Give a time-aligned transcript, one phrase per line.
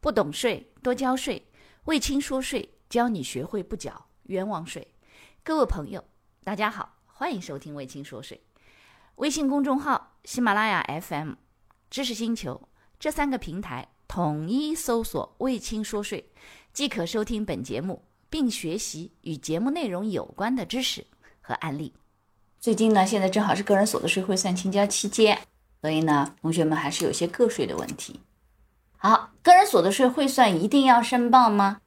[0.00, 1.44] 不懂税多交税，
[1.84, 4.86] 魏青说税教你学会不缴冤枉税。
[5.42, 6.04] 各位朋友，
[6.44, 8.40] 大家好，欢迎收听魏青说税。
[9.16, 11.32] 微信公众号、喜马拉雅 FM、
[11.90, 12.68] 知识星球
[13.00, 16.30] 这三个平台统一搜索“魏青说税”，
[16.72, 21.04] 即可收听本节目，并学习与节目内容有关的知识
[21.40, 21.92] 和案例。
[22.60, 25.36] 最近呢，现在正好是个人所得税汇算清交期间，
[25.80, 28.20] 所以呢，同学们还是有些个税的问题。
[29.00, 31.82] 好，个人所得税汇算一定要申报吗？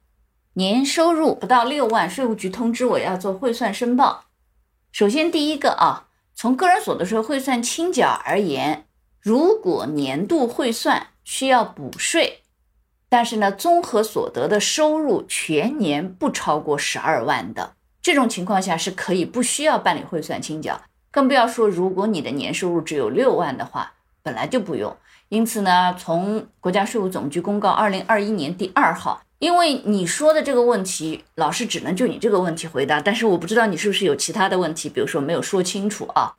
[0.54, 4.24] 年收入不到六万，税务局通知我要做汇算申报。
[4.92, 8.86] 首先，第一个啊，从个人所得税汇算清缴而言，
[9.20, 12.40] 如果年度汇算需要补税，
[13.10, 20.80] 但是呢，综合所得的收入全年不超过十二万的这种情况下，是可以不需要办理汇算清缴。
[21.10, 24.96] 更不要说如果你的年收入只有六万的话，本来就不用。
[25.32, 36.34] 因此呢，从国家税务总局公告二零二一年第二号，因为你说的这个问题，老师只能就你这个问题回答，但是我不知道你是不是有其他的问题，比如说没有说清楚啊。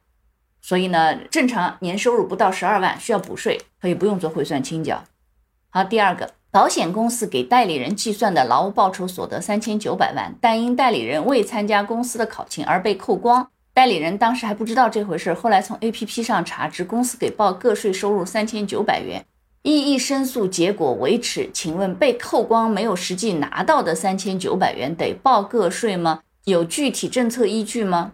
[0.62, 5.04] 所以呢，正常年收入不到十二万需要补税，可以不用做汇算清缴。
[5.72, 13.50] 好，第二个，保险公司给代理人计算的劳务报酬所得三千九百万，但因代理人未参加公司的考勤而被扣光。
[13.74, 19.26] 代理人当时还不知道这回事，后来从 A P P 上查知公司给报个税收入三千九百元，
[19.64, 21.50] 异议申诉结果维持。
[21.52, 26.20] 请问被扣光没有实际拿到的三千九百元得报个税吗？
[26.46, 28.12] 有具体政策依据吗？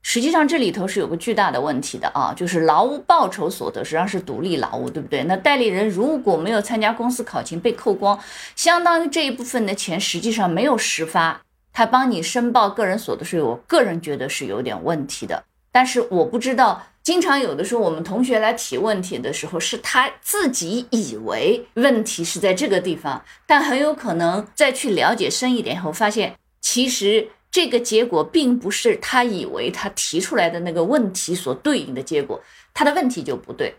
[0.00, 5.24] 实际上这里头是有个巨大的问题的啊，就是劳务报酬所得实际上是独立劳务，对不对？
[5.24, 8.18] 那代理人如果没有参加公司考勤被扣光，
[8.54, 11.42] 相当于这一部分的钱实际上没有实发。
[11.76, 15.44] 他帮你申报个人所得税，我个人觉得是有点问题的。
[15.70, 33.76] 但是我不知道，经常有的时候我们同学来提问题的时候，是他自己以为问题是在这个地方，但很有可能再去了解深一点以后，发现其实这个结果并不是他以为他提出来的那个问题所对应的结果，他的问题就不对。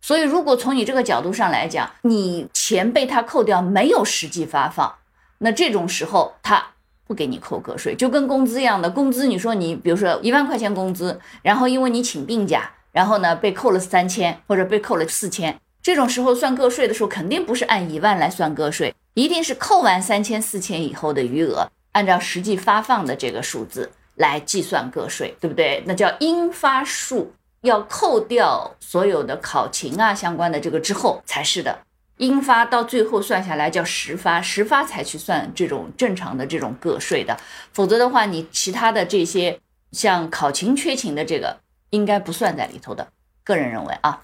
[0.00, 4.94] 所以，如果从你这个角度上来讲，你钱被他扣掉，没有实际发放，
[5.36, 6.68] 那这种时候他。
[7.06, 8.90] 不给你扣个税，就跟工资一样的。
[8.90, 25.82] 工资你说你，比如说一万块钱工资，然后因为你请病假，然后呢被扣了三千或者被扣了四千，这种时候算个税的时候，肯定不是按一万来算个税，一定是扣完三千四千以后的余额，按照实际发放的这个数字来计算个税，对不对？
[25.86, 31.78] 那叫应发数，要扣掉所有的考勤啊相关的这个之后才是的。
[32.18, 37.38] 应发到最后算下来叫实发，实发才去算这种正常的这种个税的，
[37.72, 39.60] 否则的话，你其他的这些
[39.92, 41.60] 像考勤缺勤的这个
[41.90, 43.08] 应该不算在里头的。
[43.44, 44.22] 个人认为啊，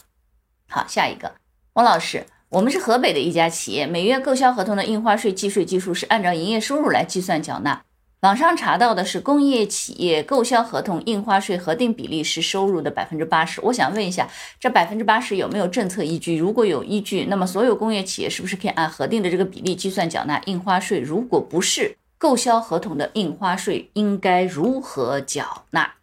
[0.68, 1.32] 好，下一个，
[1.74, 7.82] 王老师，我们是河北的一家企业，每月购销合同的印花税计税基数是按照营业收入来计算缴纳。
[8.22, 13.60] 网上查到的是工业企业购销合同印花税核定比例是收入的百分之八十。
[13.62, 16.36] 我想问一下，这百分之八十有没有政策依据？
[16.36, 21.00] 如果有依据，那么所有工业企业是不是可以按核定的这个比例计算缴纳印花税？
[21.00, 25.94] 如果不是，购销合同的印花税应该如何缴纳？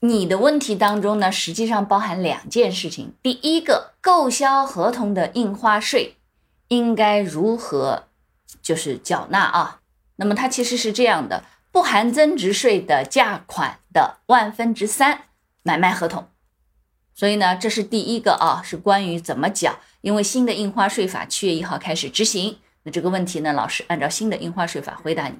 [0.00, 3.12] 你的问题当中呢，实际上包含两件事情。
[3.22, 6.14] 第一个，购销合同的印花税
[6.68, 8.04] 应该如何
[8.62, 9.80] 就是缴纳啊？
[10.22, 15.24] 那么它其实是这样的，不含增值税的价款的万分之三
[15.64, 16.28] 买卖合同，
[17.12, 19.80] 所以呢，这是第一个啊，是关于怎么缴。
[20.00, 25.34] 因为新的印花税法七月一号开始执行，那这个问题呢，老师按照新的印花税法回答你。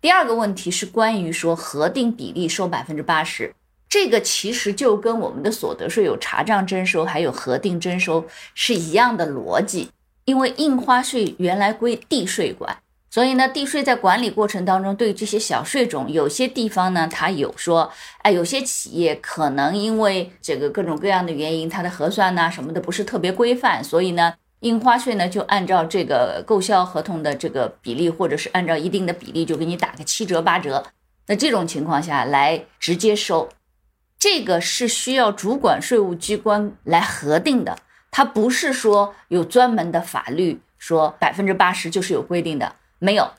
[0.00, 3.54] 第二个问题是关于说核定比例收百分之八十，
[3.88, 9.90] 这个其实就跟我们的所得税有查账征收还有核定征收是一样的逻辑，
[10.24, 12.78] 因为印花税原来归地税管。
[13.16, 30.84] 所以呢，地税在管理过程当中，对这些小税种，有些地方呢，它有说，哎，有些企业可能因为这个各种各样的原因，它的核算呐什么的不是特别规范，所以呢，印花税呢就按照这个购销合同的这个比例，或者是按照一定的比例，就给你打个七折八折。
[31.28, 33.48] 那这种情况下来直接收，
[34.18, 37.78] 这个是需要主管税务机关来核定的，
[38.10, 42.74] 它不是说有专门的法律说百分之八十就是有规定的。
[42.98, 43.30] 没有，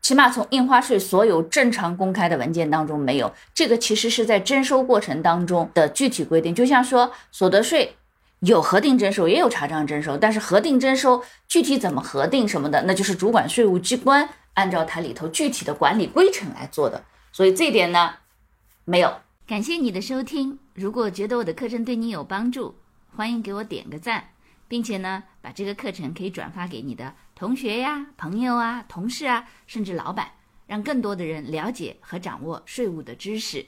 [0.00, 3.32] 起码从印花税所有正常公开的文件当中没有。
[3.54, 7.96] 这个其实是在征收过程当中的具体规定，就像说所得税
[8.40, 17.04] 有核定征收，也有查账征收，但是核定征收具体怎么核定什么的，那就是主管税务机关按照它里头具体的管理规程来做的。
[17.32, 18.14] 所以这点呢，
[18.84, 19.14] 没有。
[19.46, 22.74] 感谢你的收听，如果觉得我的课程对你有帮助，
[23.14, 24.30] 欢迎给我点个赞。
[24.68, 30.30] 并且呢，把这个课程可以转发给你的同学呀、朋友啊、同事啊，甚至老板，
[30.66, 33.64] 让更多的人了解和掌握税务的知识。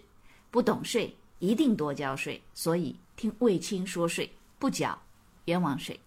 [0.50, 2.42] 不懂税，一定多交税。
[2.52, 5.00] 所以听卫青说税，不缴
[5.46, 5.98] 冤枉税。